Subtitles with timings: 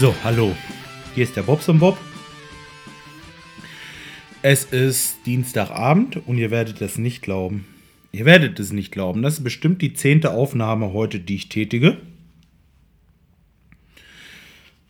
[0.00, 0.56] So, hallo.
[1.14, 1.96] Hier ist der Bobs und Bob.
[4.42, 7.66] Es ist Dienstagabend und ihr werdet es nicht glauben.
[8.10, 9.22] Ihr werdet es nicht glauben.
[9.22, 11.98] Das ist bestimmt die zehnte Aufnahme heute, die ich tätige.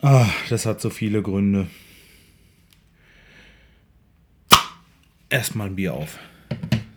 [0.01, 1.67] Ah, das hat so viele Gründe.
[5.29, 6.17] Erstmal ein Bier auf.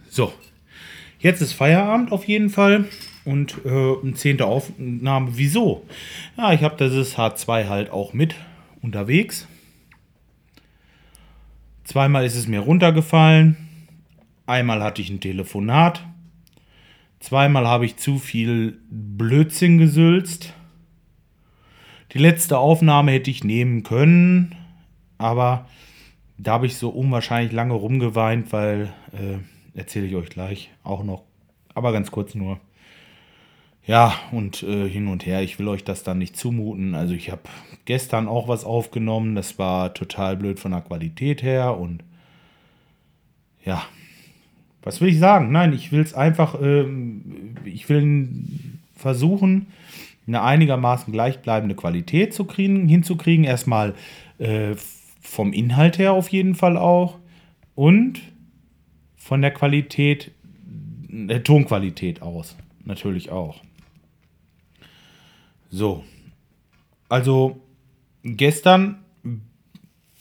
[0.08, 0.32] So,
[1.18, 2.86] jetzt ist Feierabend auf jeden Fall
[3.24, 3.68] und äh,
[4.02, 5.30] eine zehnte Aufnahme.
[5.32, 5.84] Wieso?
[6.36, 8.34] Ja, ich habe dieses H2 halt auch mit
[8.82, 9.48] unterwegs.
[11.84, 13.56] Zweimal ist es mir runtergefallen.
[14.46, 16.04] Einmal hatte ich ein Telefonat.
[17.20, 20.52] Zweimal habe ich zu viel Blödsinn gesülzt.
[22.12, 24.54] Die letzte Aufnahme hätte ich nehmen können,
[25.18, 25.66] aber
[26.36, 29.38] da habe ich so unwahrscheinlich lange rumgeweint, weil, äh,
[29.78, 31.24] erzähle ich euch gleich auch noch,
[31.74, 32.60] aber ganz kurz nur.
[33.86, 36.94] Ja, und äh, hin und her, ich will euch das dann nicht zumuten.
[36.94, 37.42] Also ich habe
[37.84, 42.02] gestern auch was aufgenommen, das war total blöd von der Qualität her und
[43.64, 43.82] ja,
[44.82, 45.52] was will ich sagen?
[45.52, 48.28] Nein, ich will es einfach, ähm, ich will
[48.94, 49.66] versuchen,
[50.26, 53.44] eine einigermaßen gleichbleibende Qualität zu kriegen, hinzukriegen.
[53.44, 53.94] Erstmal
[54.38, 54.74] äh,
[55.20, 57.18] vom Inhalt her auf jeden Fall auch
[57.74, 58.20] und
[59.16, 60.30] von der Qualität,
[61.08, 63.60] der Tonqualität aus natürlich auch.
[65.74, 66.04] So.
[67.08, 67.60] Also
[68.22, 69.04] gestern,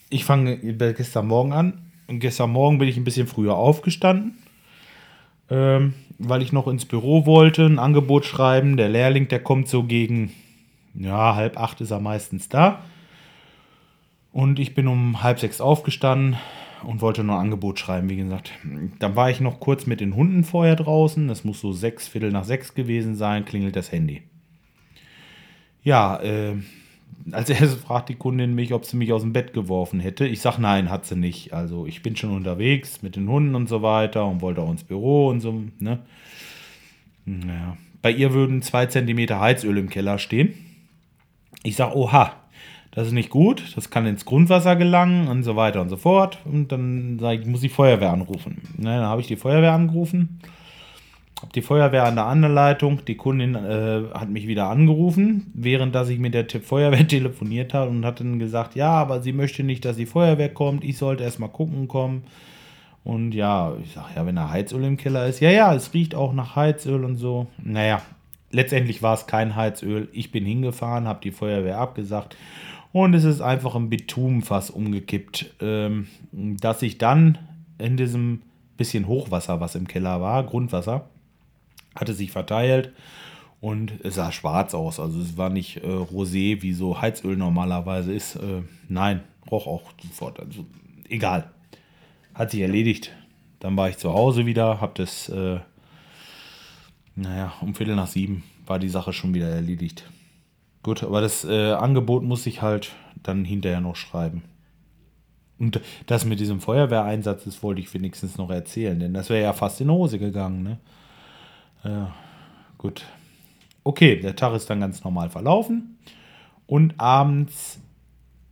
[0.10, 1.92] ich fange gestern Morgen an.
[2.08, 4.40] Und gestern Morgen bin ich ein bisschen früher aufgestanden,
[5.52, 8.78] ähm, weil ich noch ins Büro wollte, ein Angebot schreiben.
[8.78, 10.32] Der Lehrling, der kommt so gegen,
[10.96, 12.82] ja, halb acht ist er meistens da.
[14.32, 16.36] Und ich bin um halb sechs aufgestanden
[16.84, 18.52] und wollte noch ein Angebot schreiben, wie gesagt.
[18.98, 21.28] Dann war ich noch kurz mit den Hunden vorher draußen.
[21.28, 24.24] Das muss so sechs, Viertel nach sechs gewesen sein, klingelt das Handy.
[25.84, 26.56] Ja, äh,
[27.32, 30.26] als erstes fragt die Kundin mich, ob sie mich aus dem Bett geworfen hätte.
[30.26, 31.54] Ich sage, nein, hat sie nicht.
[31.54, 34.84] Also ich bin schon unterwegs mit den Hunden und so weiter und wollte auch ins
[34.84, 35.64] Büro und so.
[35.80, 36.00] Ne?
[37.26, 37.78] Naja.
[38.02, 40.54] Bei ihr würden zwei Zentimeter Heizöl im Keller stehen.
[41.64, 42.34] Ich sage, oha,
[42.92, 46.40] das ist nicht gut, das kann ins Grundwasser gelangen und so weiter und so fort.
[46.44, 48.62] Und dann sage ich, muss die Feuerwehr anrufen.
[48.78, 50.40] Ne, dann habe ich die Feuerwehr angerufen
[51.56, 53.06] die Feuerwehr an der anderen Leitung.
[53.06, 57.90] Die Kundin äh, hat mich wieder angerufen, während dass ich mit der Feuerwehr telefoniert habe
[57.90, 60.84] und hat dann gesagt, ja, aber sie möchte nicht, dass die Feuerwehr kommt.
[60.84, 62.24] Ich sollte erstmal gucken kommen.
[63.04, 66.16] Und ja, ich sage, ja, wenn da Heizöl im Keller ist, ja, ja, es riecht
[66.16, 67.48] auch nach Heizöl und so.
[67.62, 68.02] Naja,
[68.52, 70.08] letztendlich war es kein Heizöl.
[70.14, 72.38] Ich bin hingefahren, habe die Feuerwehr abgesagt
[72.94, 77.40] und es ist einfach ein Bitumenfass umgekippt, ähm, dass ich dann
[77.80, 78.44] in diesem
[78.78, 81.10] bisschen Hochwasser, was im Keller war, Grundwasser,
[81.96, 82.92] hatte sich verteilt
[83.62, 85.00] und es sah schwarz aus.
[85.00, 88.36] Also es war nicht äh, rosé, wie so Heizöl normalerweise ist.
[88.36, 90.40] Äh, nein, roch auch sofort.
[90.40, 90.66] Also
[91.10, 91.50] egal.
[92.34, 93.12] Hat sich erledigt.
[93.60, 95.60] Dann war ich zu Hause wieder, hab das, äh,
[97.16, 100.10] naja, um Viertel nach sieben war die Sache schon wieder erledigt.
[100.82, 104.44] Gut, aber das äh, Angebot muss ich halt dann hinterher noch schreiben.
[105.60, 109.54] Und das mit diesem Feuerwehreinsatz, das wollte ich wenigstens noch erzählen, denn das wäre ja
[109.54, 110.80] fast in die Hose gegangen, ne?
[111.84, 112.14] Ja,
[112.78, 113.06] gut.
[113.84, 115.98] Okay, der Tag ist dann ganz normal verlaufen.
[116.66, 117.80] Und abends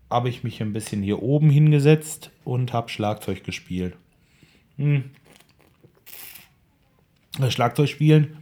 [0.10, 3.96] habe ich mich ein bisschen hier oben hingesetzt und habe Schlagzeug gespielt.
[4.78, 5.06] Hm.
[7.40, 8.38] Das Schlagzeugspielen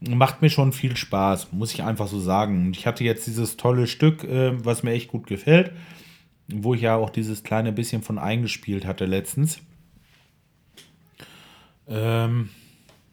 [0.00, 2.70] macht mir schon viel Spaß, muss ich einfach so sagen.
[2.72, 5.72] Ich hatte jetzt dieses tolle Stück, äh, was mir echt gut gefällt,
[6.46, 9.60] wo ich ja auch dieses kleine bisschen von eingespielt hatte letztens.
[11.88, 12.50] Ähm,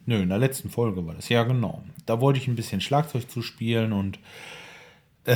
[0.05, 1.29] Nö, in der letzten Folge war das.
[1.29, 1.83] Ja, genau.
[2.05, 4.19] Da wollte ich ein bisschen Schlagzeug zu spielen und
[5.25, 5.35] äh,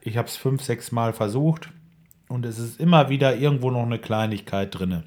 [0.00, 1.70] ich habe es fünf, sechs Mal versucht
[2.28, 5.04] und es ist immer wieder irgendwo noch eine Kleinigkeit drin.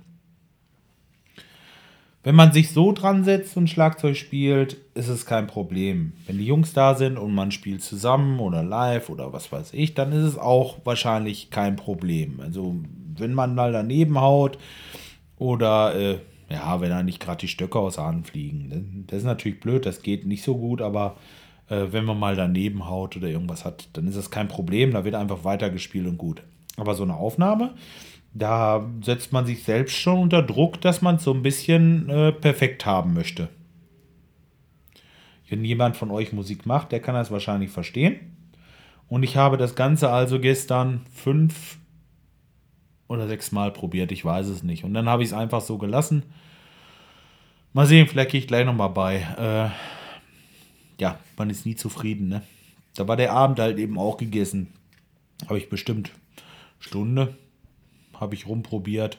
[2.24, 6.14] Wenn man sich so dran setzt und Schlagzeug spielt, ist es kein Problem.
[6.28, 9.96] Wenn die Jungs da sind und man spielt zusammen oder live oder was weiß ich,
[9.96, 12.40] dann ist es auch wahrscheinlich kein Problem.
[12.40, 12.76] Also
[13.18, 14.60] wenn man mal daneben haut
[15.40, 16.20] oder äh,
[16.52, 18.68] ja, wenn da nicht gerade die Stöcke aus der Hand fliegen.
[18.68, 18.84] Ne?
[19.08, 21.18] Das ist natürlich blöd, das geht nicht so gut, aber
[21.70, 25.06] äh, wenn man mal daneben haut oder irgendwas hat, dann ist das kein Problem, da
[25.06, 26.44] wird einfach weitergespielt und gut.
[26.78, 27.76] Aber so eine Aufnahme,
[28.34, 32.32] da setzt man sich selbst schon unter Druck, dass man es so ein bisschen äh,
[32.32, 33.50] perfekt haben möchte.
[35.50, 38.38] Wenn jemand von euch Musik macht, der kann das wahrscheinlich verstehen.
[39.10, 41.78] Und ich habe das Ganze also gestern fünf
[43.12, 44.84] oder sechs Mal probiert, ich weiß es nicht.
[44.84, 46.24] Und dann habe ich es einfach so gelassen.
[47.74, 49.18] Mal sehen, vielleicht gehe ich gleich nochmal bei.
[49.38, 52.42] Äh, ja, man ist nie zufrieden, ne?
[52.96, 54.74] Da war der Abend halt eben auch gegessen.
[55.46, 56.12] Habe ich bestimmt
[56.80, 57.36] Stunde,
[58.20, 59.18] habe ich rumprobiert,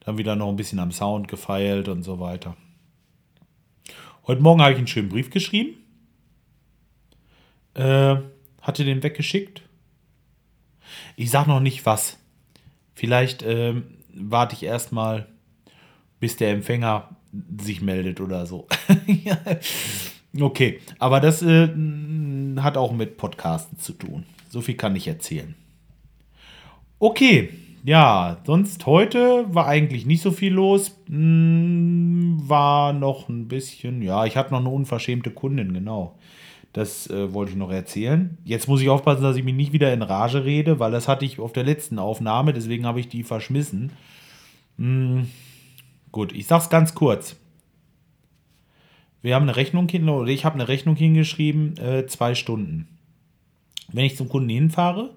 [0.00, 2.56] dann wieder noch ein bisschen am Sound gefeilt und so weiter.
[4.26, 5.76] Heute Morgen habe ich einen schönen Brief geschrieben.
[7.74, 8.16] Äh,
[8.60, 9.62] hatte den weggeschickt.
[11.16, 12.18] Ich sage noch nicht was.
[12.94, 13.74] Vielleicht äh,
[14.14, 15.26] warte ich erstmal,
[16.20, 17.10] bis der Empfänger
[17.60, 18.66] sich meldet oder so.
[20.40, 21.68] okay, aber das äh,
[22.58, 24.24] hat auch mit Podcasten zu tun.
[24.48, 25.54] So viel kann ich erzählen.
[27.00, 27.50] Okay,
[27.84, 30.96] ja, sonst heute war eigentlich nicht so viel los.
[31.06, 36.18] Hm, war noch ein bisschen, ja, ich hatte noch eine unverschämte Kundin, genau.
[36.74, 38.36] Das äh, wollte ich noch erzählen.
[38.44, 41.24] Jetzt muss ich aufpassen, dass ich mich nicht wieder in Rage rede, weil das hatte
[41.24, 43.92] ich auf der letzten Aufnahme, deswegen habe ich die verschmissen.
[44.76, 45.30] Hm,
[46.10, 47.36] gut, ich sag's ganz kurz.
[49.22, 52.88] Wir haben eine Rechnung hin, oder ich habe eine Rechnung hingeschrieben, äh, zwei Stunden.
[53.92, 55.14] Wenn ich zum Kunden hinfahre,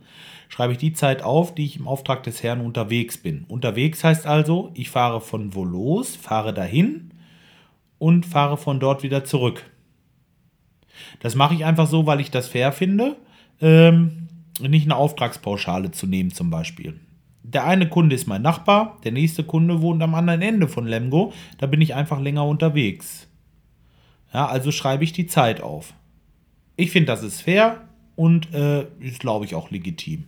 [0.50, 3.46] schreibe ich die Zeit auf, die ich im Auftrag des Herrn unterwegs bin.
[3.48, 7.10] Unterwegs heißt also, ich fahre von wo los, fahre dahin
[7.98, 9.66] und fahre von dort wieder zurück.
[11.20, 13.16] Das mache ich einfach so, weil ich das fair finde,
[13.62, 14.28] ähm,
[14.60, 17.00] nicht eine Auftragspauschale zu nehmen zum Beispiel.
[17.44, 21.34] Der eine Kunde ist mein Nachbar, der nächste Kunde wohnt am anderen Ende von Lemgo,
[21.58, 23.28] da bin ich einfach länger unterwegs.
[24.34, 25.94] Ja, also schreibe ich die Zeit auf.
[26.76, 30.26] Ich finde, das ist fair und äh, ist, glaube ich, auch legitim.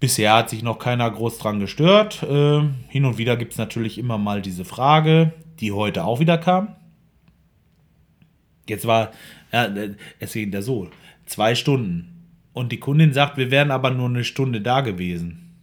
[0.00, 2.24] Bisher hat sich noch keiner groß dran gestört.
[2.24, 6.38] Äh, hin und wieder gibt es natürlich immer mal diese Frage, die heute auch wieder
[6.38, 6.74] kam.
[8.68, 9.12] Jetzt war,
[9.52, 9.68] ja,
[10.18, 10.88] es ging da so,
[11.26, 12.08] zwei Stunden.
[12.52, 15.54] Und die Kundin sagt, wir wären aber nur eine Stunde da gewesen.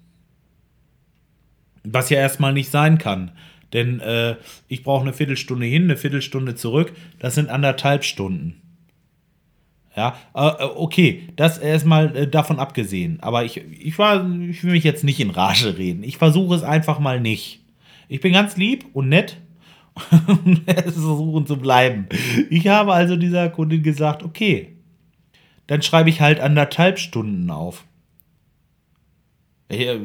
[1.83, 3.31] Was ja erstmal nicht sein kann.
[3.73, 4.35] Denn äh,
[4.67, 6.93] ich brauche eine Viertelstunde hin, eine Viertelstunde zurück.
[7.19, 8.61] Das sind anderthalb Stunden.
[9.95, 13.19] Ja, äh, okay, das erstmal äh, davon abgesehen.
[13.21, 16.03] Aber ich, ich, war, ich will mich jetzt nicht in Rage reden.
[16.03, 17.61] Ich versuche es einfach mal nicht.
[18.07, 19.37] Ich bin ganz lieb und nett
[20.65, 22.07] versuchen zu bleiben.
[22.49, 24.75] Ich habe also dieser Kundin gesagt, okay,
[25.67, 27.85] dann schreibe ich halt anderthalb Stunden auf.
[29.69, 29.99] Äh,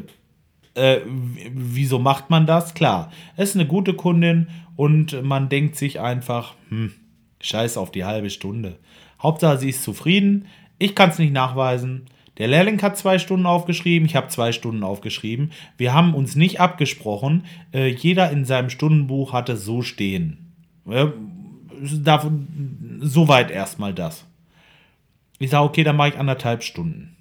[0.75, 2.75] äh, wieso macht man das?
[2.75, 6.93] Klar, es ist eine gute Kundin und man denkt sich einfach, hm,
[7.41, 8.79] scheiß auf die halbe Stunde.
[9.23, 10.47] Hauptsache, sie ist zufrieden.
[10.79, 12.07] Ich kann es nicht nachweisen.
[12.39, 15.53] Der Lehrling hat zwei Stunden aufgeschrieben, ich habe zwei Stunden aufgeschrieben.
[15.77, 17.45] Wir haben uns nicht abgesprochen.
[17.73, 20.53] Äh, jeder in seinem Stundenbuch hatte so stehen.
[20.89, 21.07] Äh,
[22.03, 24.25] davon, soweit erstmal das.
[25.39, 27.17] Ich sage, okay, dann mache ich anderthalb Stunden.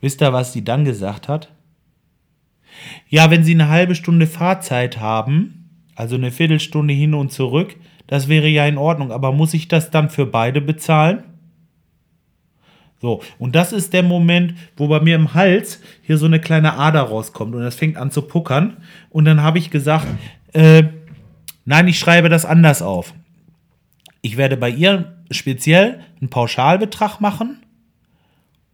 [0.00, 1.52] Wisst ihr, was sie dann gesagt hat?
[3.08, 7.76] Ja, wenn Sie eine halbe Stunde Fahrzeit haben, also eine Viertelstunde hin und zurück,
[8.06, 11.24] das wäre ja in Ordnung, aber muss ich das dann für beide bezahlen?
[13.04, 16.78] So, und das ist der Moment, wo bei mir im Hals hier so eine kleine
[16.78, 18.78] Ader rauskommt und das fängt an zu puckern.
[19.10, 20.06] Und dann habe ich gesagt,
[20.54, 20.84] äh,
[21.66, 23.12] nein, ich schreibe das anders auf.
[24.22, 27.58] Ich werde bei ihr speziell einen Pauschalbetrag machen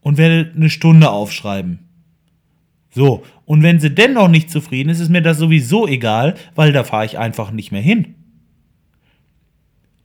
[0.00, 1.81] und werde eine Stunde aufschreiben.
[2.93, 6.85] So, und wenn sie dennoch nicht zufrieden ist, ist mir das sowieso egal, weil da
[6.85, 8.14] fahre ich einfach nicht mehr hin.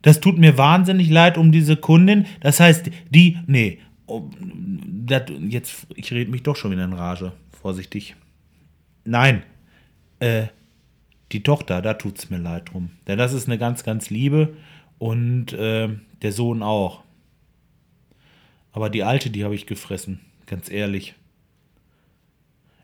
[0.02, 2.26] Das tut mir wahnsinnig leid um diese Kundin.
[2.40, 7.32] Das heißt, die, nee, oh, das, jetzt, ich rede mich doch schon wieder in Rage.
[7.60, 8.16] Vorsichtig.
[9.04, 9.42] Nein,
[10.20, 10.46] äh,
[11.32, 12.90] die Tochter, da tut es mir leid drum.
[13.06, 14.56] Denn das ist eine ganz, ganz liebe
[14.98, 15.88] und äh,
[16.22, 17.02] der Sohn auch.
[18.72, 21.14] Aber die alte, die habe ich gefressen, ganz ehrlich.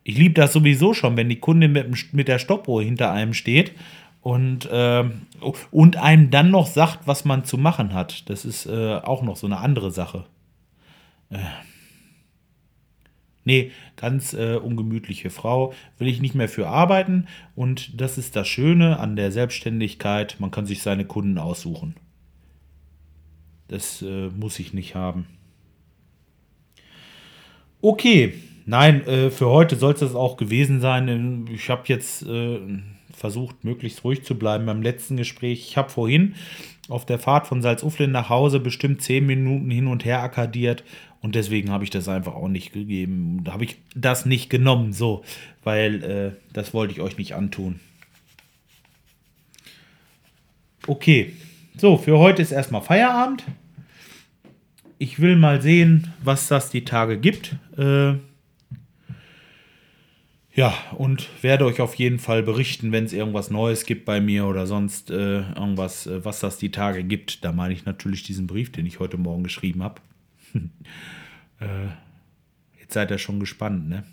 [0.04, 3.72] Ich liebe das sowieso schon, wenn die Kundin mit, mit der Stoppuhr hinter einem steht
[4.20, 5.04] und, äh,
[5.70, 8.28] und einem dann noch sagt, was man zu machen hat.
[8.30, 10.24] Das ist äh, auch noch so eine andere Sache.
[11.32, 11.38] Äh.
[13.44, 18.46] Nee, ganz äh, ungemütliche Frau, will ich nicht mehr für arbeiten und das ist das
[18.46, 21.96] Schöne an der Selbstständigkeit, man kann sich seine Kunden aussuchen.
[23.66, 25.26] Das äh, muss ich nicht haben.
[27.80, 28.34] Okay,
[28.64, 31.48] nein, äh, für heute soll es das auch gewesen sein.
[31.52, 32.60] Ich habe jetzt äh,
[33.12, 35.66] versucht, möglichst ruhig zu bleiben beim letzten Gespräch.
[35.68, 36.34] Ich habe vorhin
[36.88, 40.84] auf der Fahrt von Salzuflen nach Hause bestimmt zehn Minuten hin und her akkadiert
[41.22, 43.42] und deswegen habe ich das einfach auch nicht gegeben.
[43.44, 45.24] Da habe ich das nicht genommen, so,
[45.64, 47.80] weil äh, das wollte ich euch nicht antun.
[50.86, 51.32] Okay,
[51.76, 53.44] so, für heute ist erstmal Feierabend.
[54.98, 57.56] Ich will mal sehen, was das die Tage gibt.
[57.76, 58.14] Äh,
[60.54, 64.44] Ja, und werde euch auf jeden Fall berichten, wenn es irgendwas Neues gibt bei mir
[64.44, 67.42] oder sonst äh, irgendwas, äh, was das die Tage gibt.
[67.44, 70.02] Da meine ich natürlich diesen Brief, den ich heute Morgen geschrieben habe.
[71.60, 71.88] äh,
[72.80, 74.04] jetzt seid ihr schon gespannt, ne?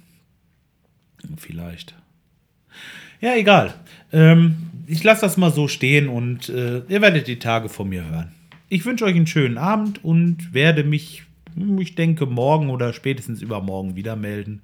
[1.37, 1.95] Vielleicht.
[3.21, 3.73] Ja, egal.
[4.11, 4.55] Ähm,
[4.87, 8.31] ich lasse das mal so stehen und äh, ihr werdet die Tage von mir hören.
[8.69, 11.23] Ich wünsche euch einen schönen Abend und werde mich,
[11.79, 14.61] ich denke, morgen oder spätestens übermorgen wieder melden.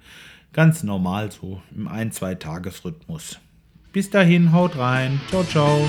[0.52, 3.38] Ganz normal so im ein-, zwei Tagesrhythmus.
[3.92, 5.20] Bis dahin, haut rein.
[5.28, 5.88] Ciao, ciao.